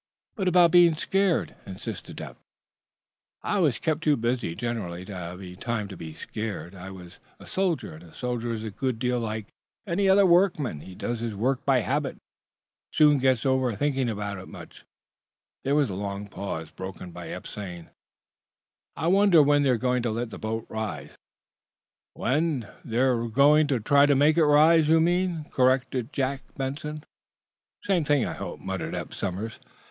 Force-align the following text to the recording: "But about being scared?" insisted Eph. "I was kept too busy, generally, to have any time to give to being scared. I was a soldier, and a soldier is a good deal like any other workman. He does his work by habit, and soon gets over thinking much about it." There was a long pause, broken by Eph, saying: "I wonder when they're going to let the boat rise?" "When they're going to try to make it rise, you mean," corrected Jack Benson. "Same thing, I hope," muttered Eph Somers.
"But 0.33 0.47
about 0.47 0.71
being 0.71 0.95
scared?" 0.95 1.53
insisted 1.67 2.19
Eph. 2.19 2.37
"I 3.43 3.59
was 3.59 3.77
kept 3.77 4.03
too 4.03 4.17
busy, 4.17 4.55
generally, 4.55 5.05
to 5.05 5.13
have 5.13 5.39
any 5.41 5.55
time 5.55 5.87
to 5.89 5.91
give 5.91 5.91
to 5.91 5.97
being 5.97 6.15
scared. 6.15 6.73
I 6.73 6.89
was 6.89 7.19
a 7.39 7.45
soldier, 7.45 7.93
and 7.93 8.01
a 8.05 8.11
soldier 8.15 8.49
is 8.51 8.63
a 8.63 8.71
good 8.71 8.97
deal 8.97 9.19
like 9.19 9.53
any 9.85 10.09
other 10.09 10.25
workman. 10.25 10.79
He 10.79 10.95
does 10.95 11.19
his 11.19 11.35
work 11.35 11.63
by 11.65 11.81
habit, 11.81 12.13
and 12.13 12.21
soon 12.91 13.17
gets 13.19 13.45
over 13.45 13.75
thinking 13.75 14.07
much 14.07 14.13
about 14.13 14.37
it." 14.39 14.83
There 15.63 15.75
was 15.75 15.91
a 15.91 15.93
long 15.93 16.27
pause, 16.27 16.71
broken 16.71 17.11
by 17.11 17.29
Eph, 17.29 17.45
saying: 17.45 17.89
"I 18.95 19.05
wonder 19.05 19.43
when 19.43 19.61
they're 19.61 19.77
going 19.77 20.01
to 20.01 20.09
let 20.09 20.31
the 20.31 20.39
boat 20.39 20.65
rise?" 20.67 21.11
"When 22.13 22.67
they're 22.83 23.27
going 23.27 23.67
to 23.67 23.79
try 23.79 24.07
to 24.07 24.15
make 24.15 24.35
it 24.37 24.45
rise, 24.45 24.89
you 24.89 24.99
mean," 24.99 25.43
corrected 25.51 26.11
Jack 26.11 26.41
Benson. 26.55 27.03
"Same 27.83 28.03
thing, 28.03 28.25
I 28.25 28.33
hope," 28.33 28.59
muttered 28.59 28.95
Eph 28.95 29.13
Somers. 29.13 29.59